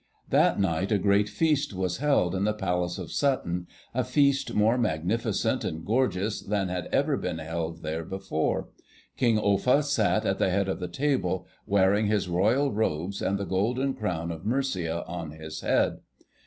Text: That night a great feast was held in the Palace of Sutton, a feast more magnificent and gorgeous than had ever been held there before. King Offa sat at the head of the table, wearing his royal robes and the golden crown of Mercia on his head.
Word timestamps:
That 0.31 0.59
night 0.59 0.91
a 0.91 0.97
great 0.97 1.29
feast 1.29 1.75
was 1.75 1.97
held 1.97 2.33
in 2.33 2.43
the 2.43 2.55
Palace 2.55 2.97
of 2.97 3.11
Sutton, 3.11 3.67
a 3.93 4.03
feast 4.03 4.55
more 4.55 4.75
magnificent 4.75 5.63
and 5.63 5.85
gorgeous 5.85 6.41
than 6.41 6.69
had 6.69 6.87
ever 6.87 7.17
been 7.17 7.37
held 7.37 7.83
there 7.83 8.03
before. 8.03 8.69
King 9.15 9.37
Offa 9.37 9.83
sat 9.83 10.25
at 10.25 10.39
the 10.39 10.49
head 10.49 10.67
of 10.67 10.79
the 10.79 10.87
table, 10.87 11.45
wearing 11.67 12.07
his 12.07 12.27
royal 12.27 12.71
robes 12.73 13.21
and 13.21 13.37
the 13.37 13.45
golden 13.45 13.93
crown 13.93 14.31
of 14.31 14.43
Mercia 14.43 15.05
on 15.05 15.33
his 15.33 15.61
head. 15.61 15.99